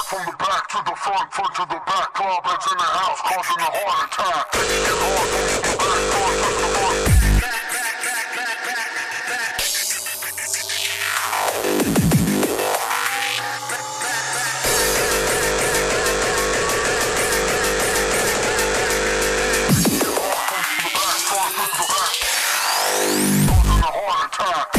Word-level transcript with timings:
from 0.00 0.24
the 0.24 0.32
back 0.38 0.68
to 0.68 0.78
the 0.86 0.96
front, 0.96 1.32
front 1.32 1.54
to 1.54 1.62
the 1.68 1.80
back. 1.84 2.14
Club 2.14 2.42
that's 2.44 2.70
in 2.70 2.78
the 2.78 2.84
house 2.84 3.20
causing 3.20 3.60
a 3.60 3.68
heart 3.68 4.08
attack. 4.08 4.46
Hard 21.34 21.52
the. 21.52 22.12
Get 23.72 23.84
hard 23.84 24.71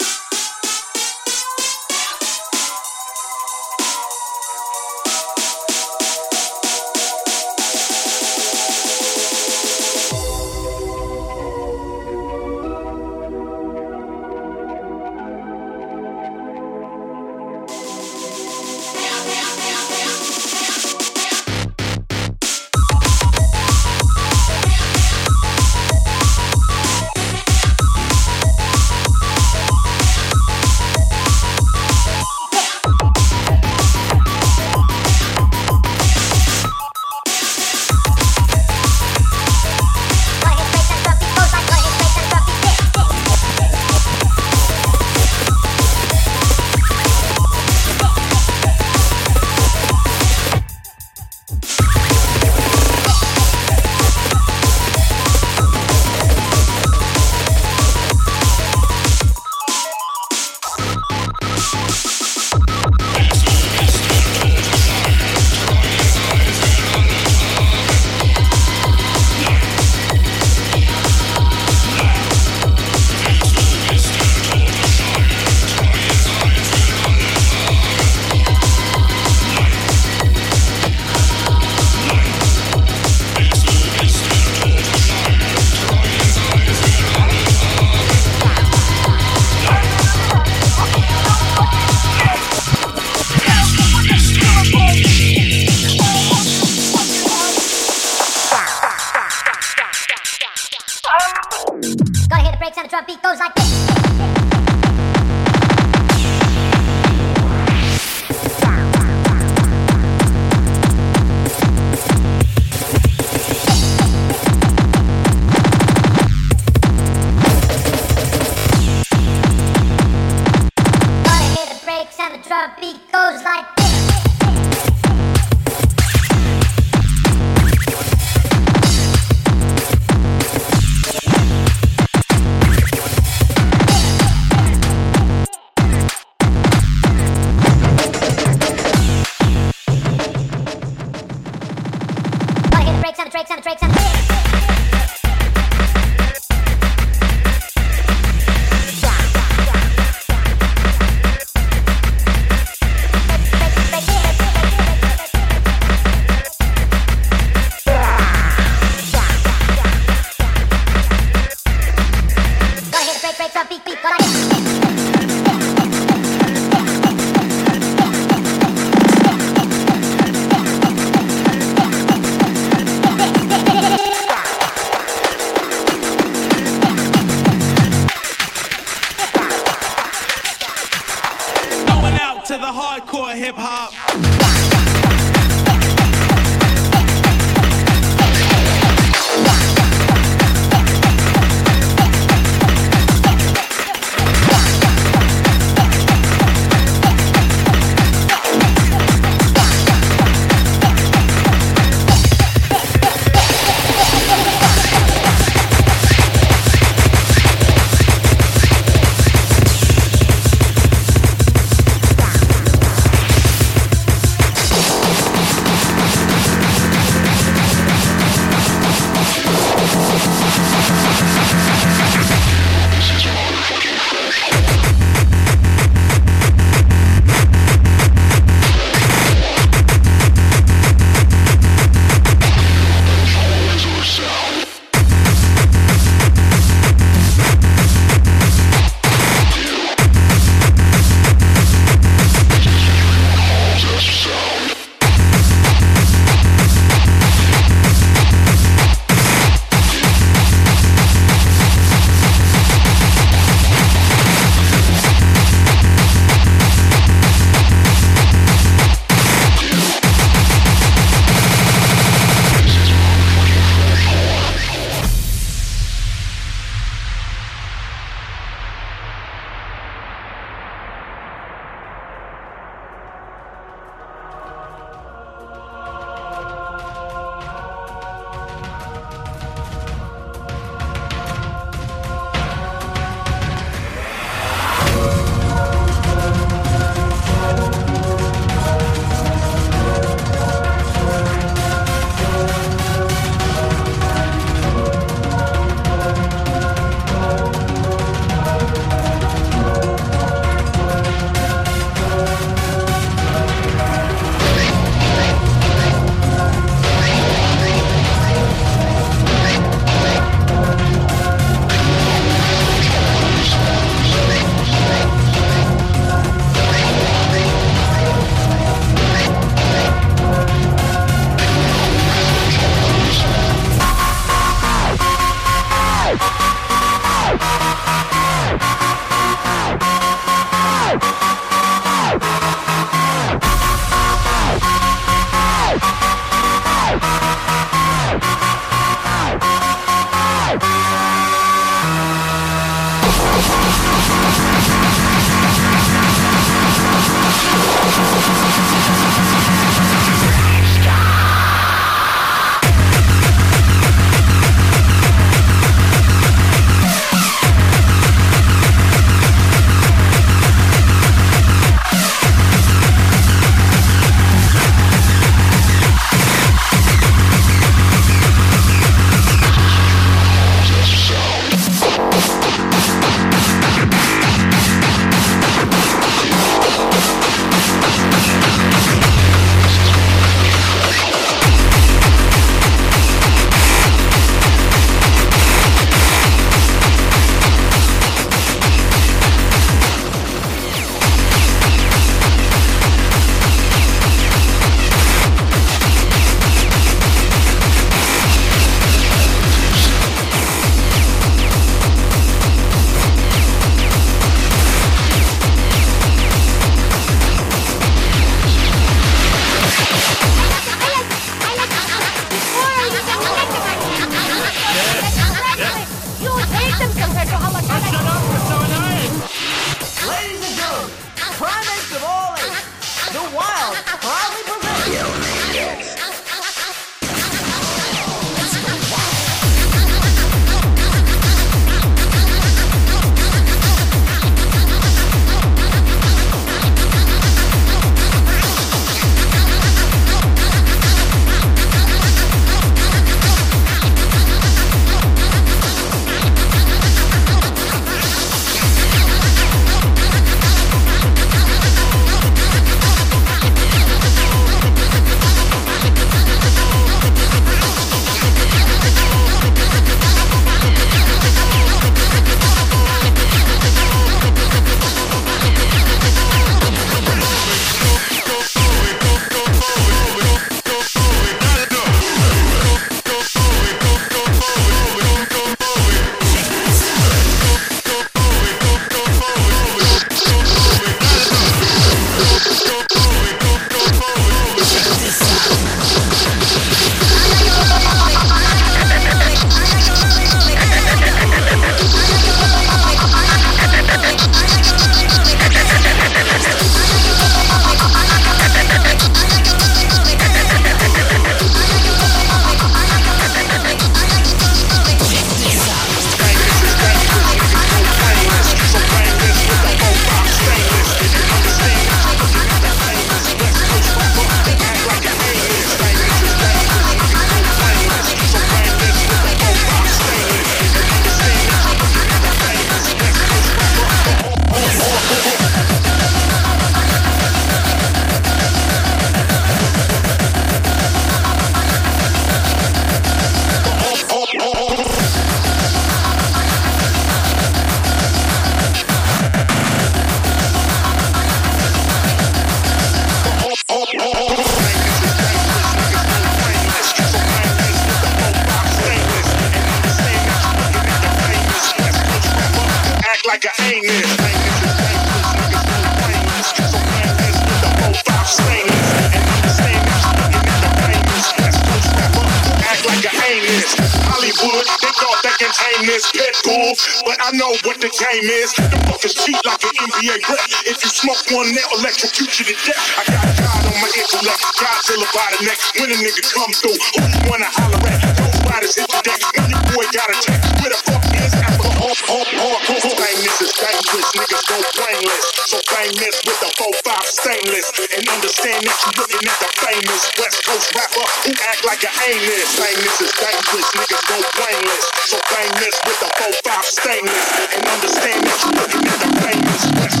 stainless. 592.11 592.49
stainless 592.49 593.01
is 593.01 593.11
dangerous, 593.19 593.71
niggas 593.71 594.03
go 594.09 594.19
brainless. 594.35 594.85
So 595.05 595.17
bang 595.31 595.51
with 595.85 595.99
the 595.99 596.09
4-5 596.43 596.63
stainless. 596.63 597.55
And 597.55 597.65
understand 597.67 598.23
that 598.25 598.37
you're 598.43 598.55
looking 598.59 598.87
at 598.87 598.99
the 598.99 599.11
famous. 599.21 600.00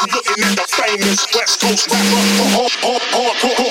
You 0.00 0.06
looking 0.14 0.44
at 0.44 0.56
the 0.56 0.64
famous 0.66 1.26
West 1.34 1.60
Coast 1.60 1.90
rapper 1.90 2.48
hard, 2.56 2.72
hard, 2.80 3.02
hardcore. 3.12 3.69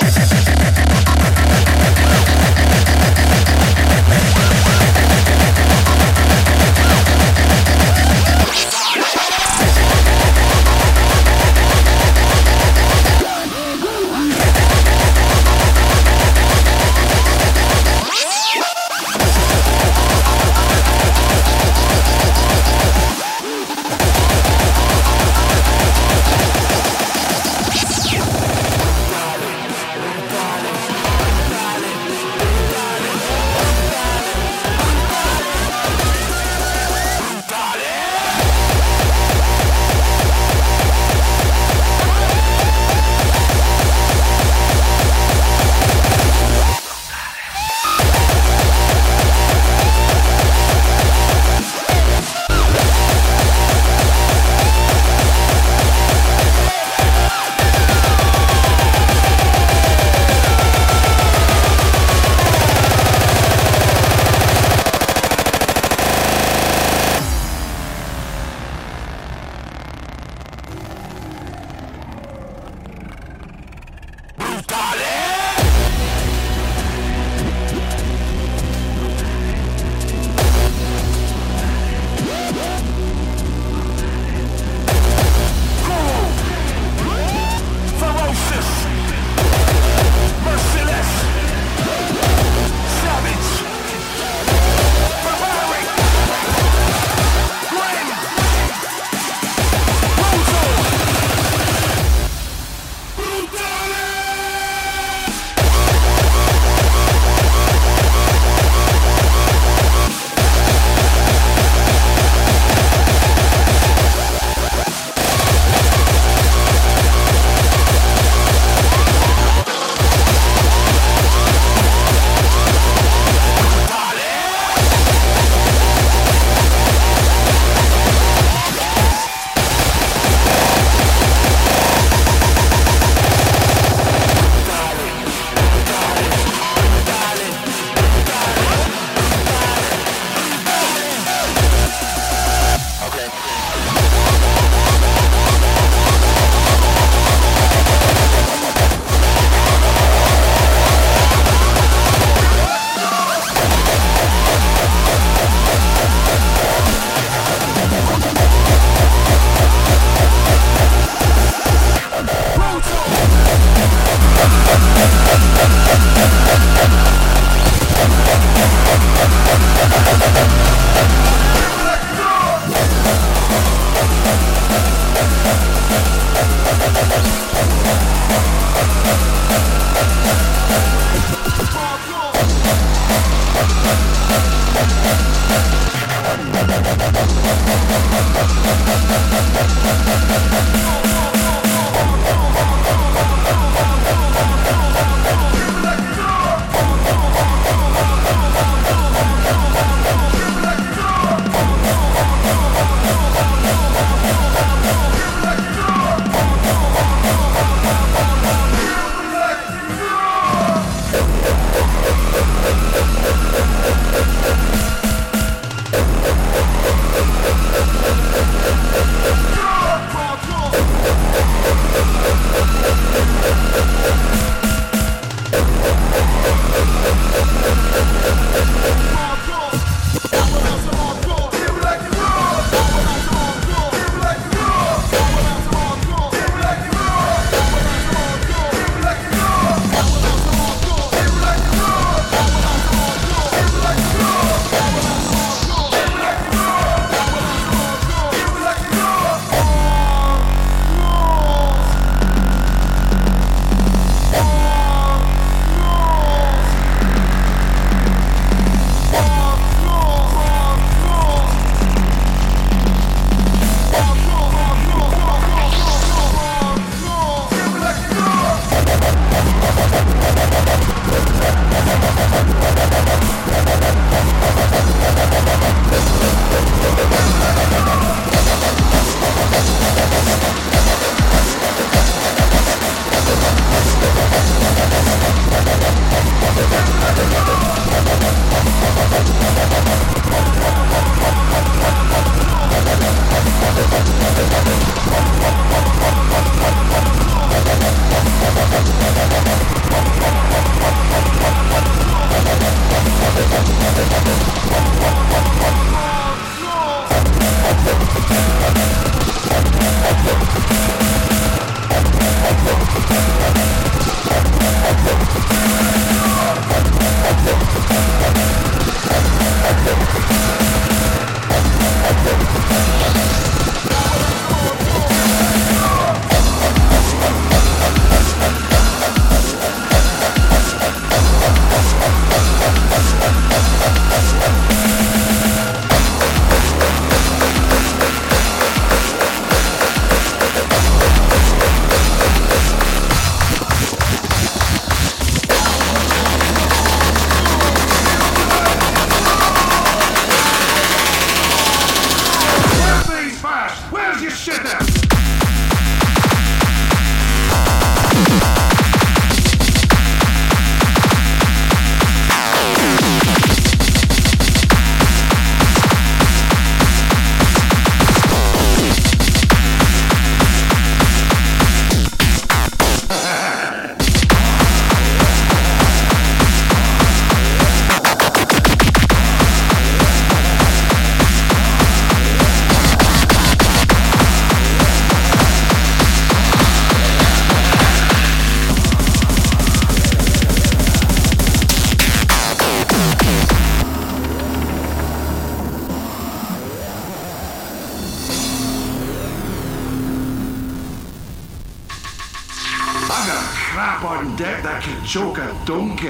Choke 404.82 405.40
a 405.40 405.54
donkey. 405.66 406.08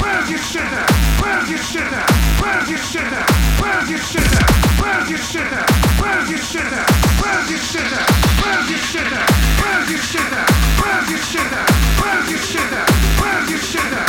Where's 0.00 0.30
your 0.30 0.38
shit 0.40 0.62
at? 0.62 0.90
Where's 1.20 1.48
your 1.50 1.58
shit? 1.58 1.82
Where's 2.40 2.68
your 2.68 2.78
shit 2.78 3.02
at? 3.02 3.30
Where's 3.60 3.88
your 3.88 3.98
shit 3.98 4.22
at? 4.22 4.50
Where's 4.80 5.08
your 5.08 5.18
shit 5.18 5.42
at? 5.42 5.70
Where's 6.00 6.28
your 6.30 6.38
shit 6.38 6.64
at? 6.64 6.90
Where's 7.22 7.50
your 7.50 7.58
shit 7.58 7.86
at? 7.86 8.10
Where's 8.42 8.70
your 8.70 8.78
shit 8.78 9.12
at? 9.12 9.30
Where's 9.60 9.90
your 9.90 9.98
shit 9.98 10.32
at? 10.32 10.50
Where's 10.80 11.10
your 11.10 11.18
shit 11.18 11.52
at? 11.52 11.70
Where's 12.00 12.30
your 12.30 12.40
shit 12.40 12.72
at? 12.72 12.90
Where's 13.20 13.50
your 13.50 13.60
shit 13.60 13.92
at? 13.92 14.08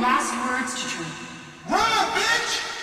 Last 0.00 0.32
words 0.44 0.74
to 0.82 0.88
Drew? 0.96 1.06
Run, 1.70 2.06
bitch! 2.12 2.75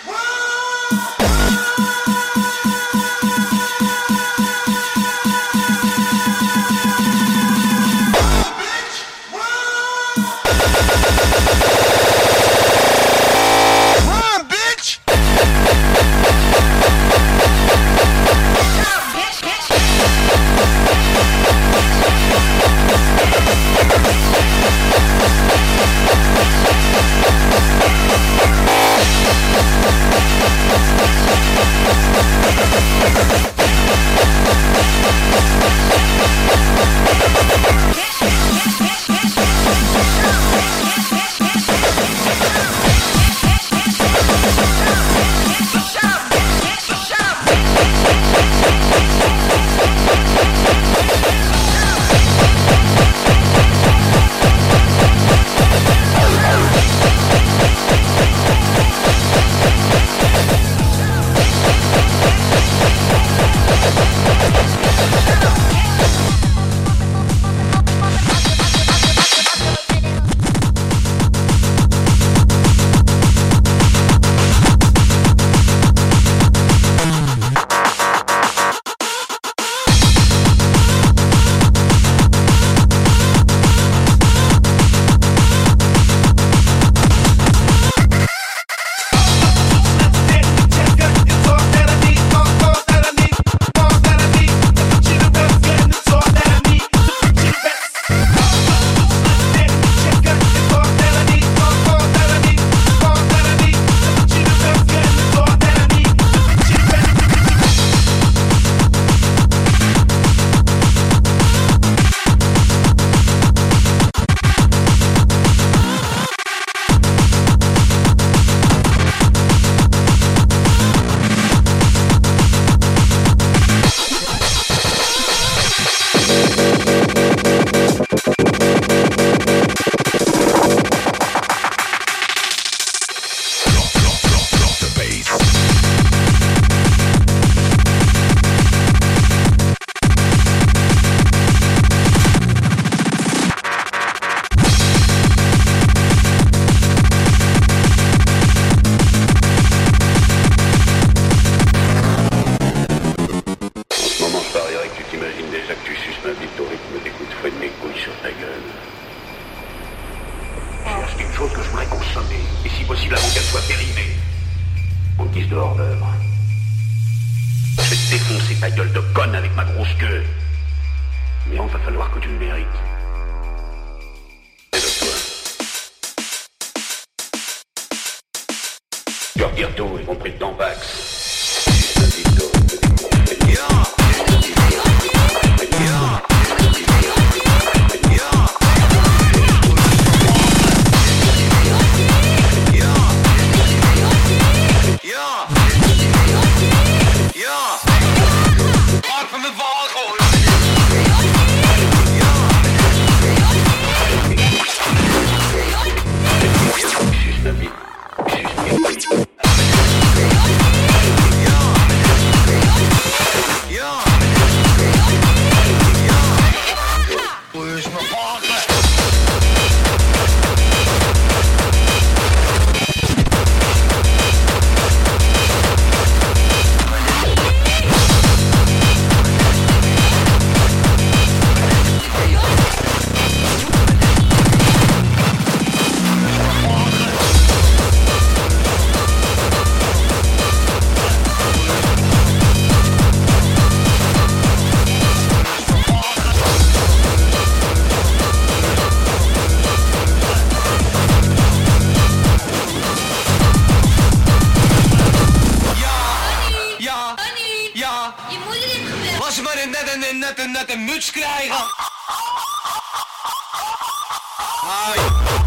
Hoi. 264.66 265.43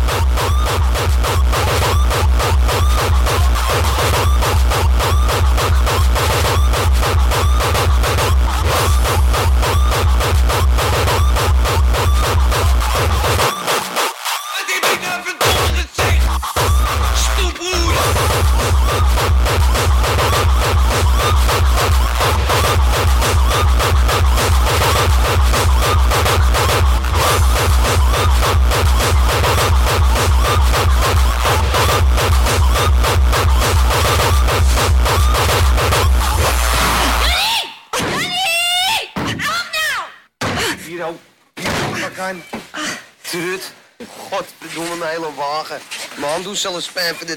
Mijn 46.64 46.74
hand 46.74 46.86
doet 46.86 46.93
for 46.93 47.26
pijn 47.26 47.36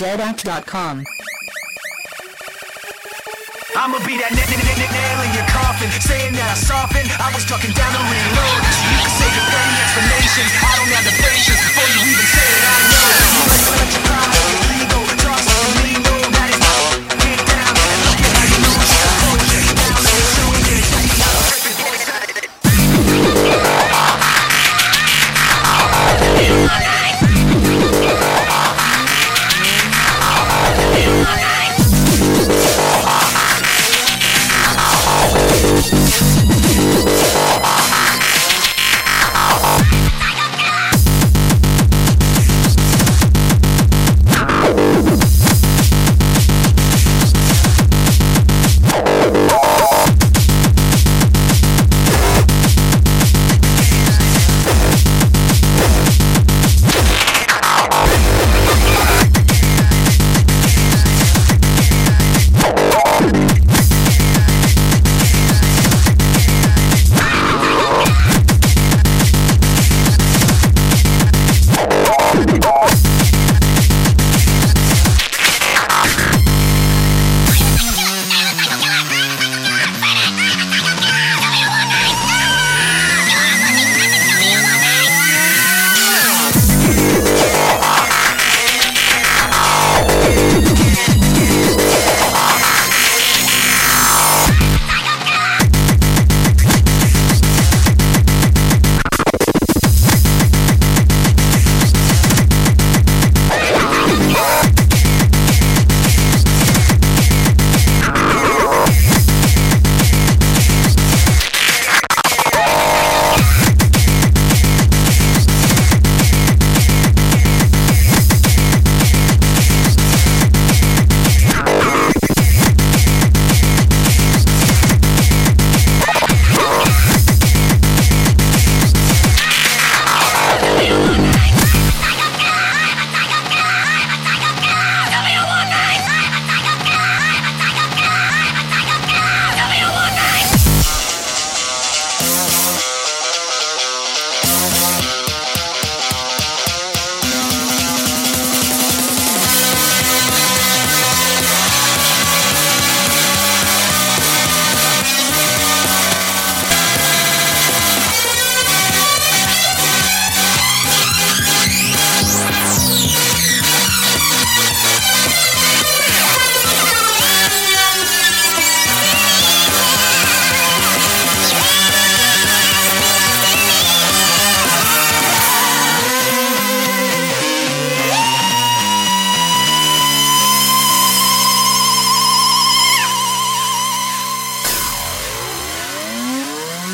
AudioDeadact.com. 0.00 1.04
I'ma 3.76 3.98
be 4.08 4.16
that 4.16 4.32
nail 4.88 5.18
in 5.28 5.32
your 5.36 5.44
coffin, 5.52 5.92
saying 6.00 6.32
that 6.40 6.48
I 6.48 6.56
soften. 6.56 7.04
I 7.20 7.28
was 7.36 7.44
talking 7.44 7.68
down 7.76 7.92
reload. 8.08 8.60
You 8.64 8.96
can 8.96 9.12
your 9.28 9.44
explanations. 9.76 10.50
I 10.56 10.72
don't 10.80 10.88
have 10.96 11.04
the 11.04 11.16
patience 11.20 11.60
before 11.68 11.88
you 11.92 12.16
even 12.16 12.26
say 12.32 12.48
it. 12.48 12.64
I 12.64 12.80
know. 14.56 14.59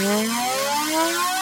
Yeah. 0.07 1.36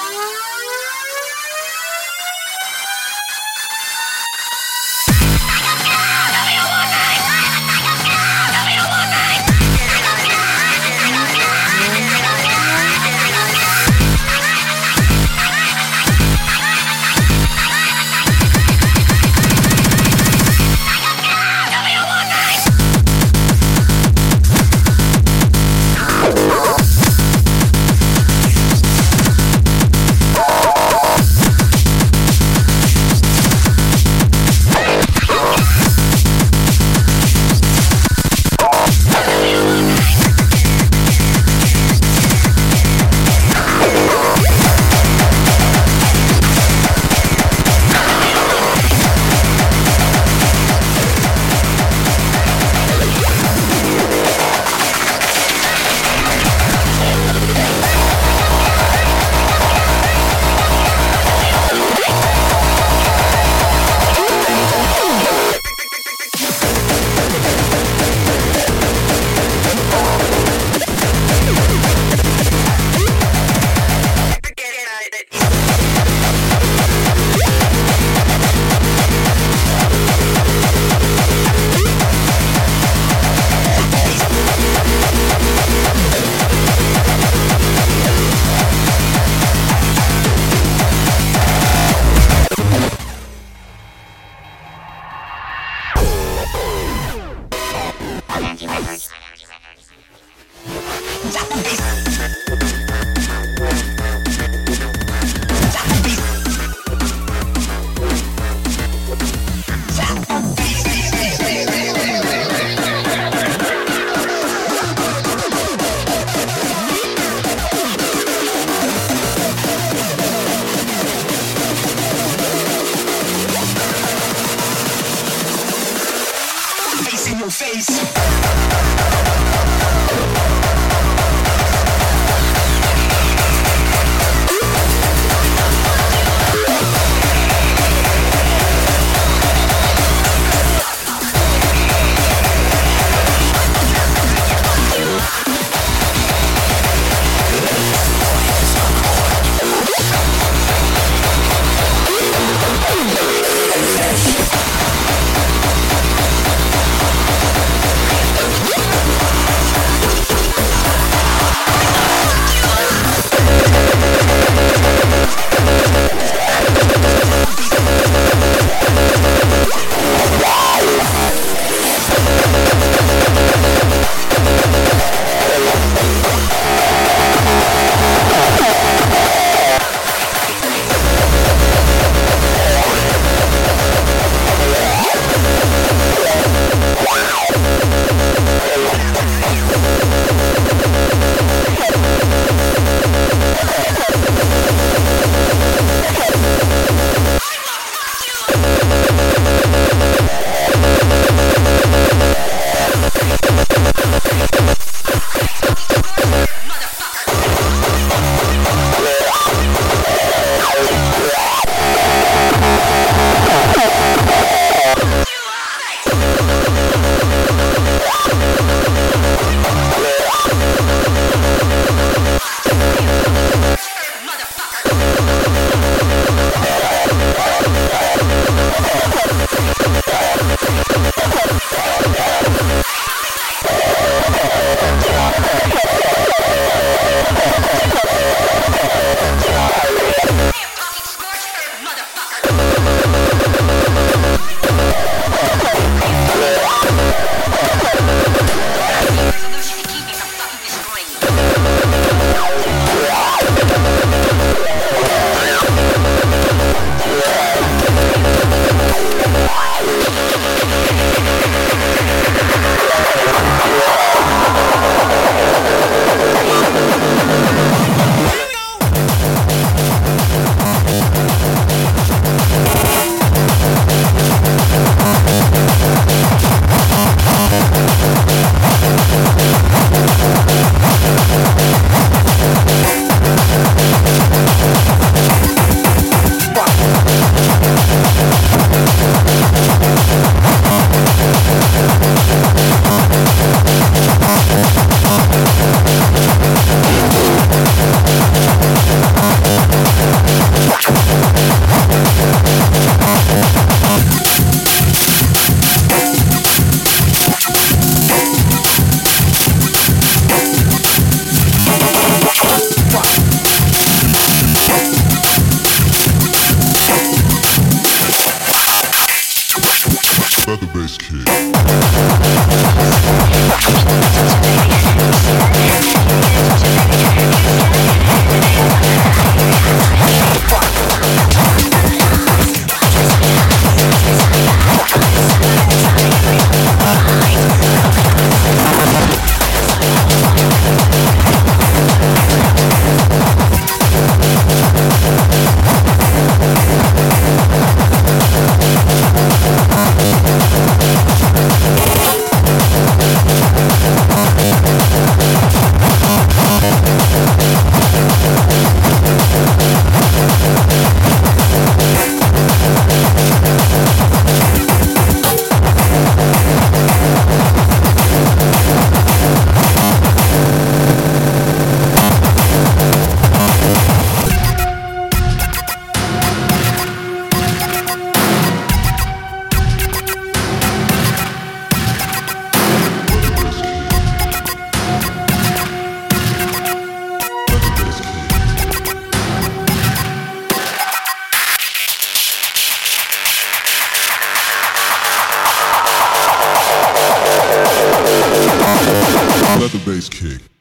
Let 399.60 399.70
the 399.70 399.78
bass 399.86 400.08
kick. 400.08 400.53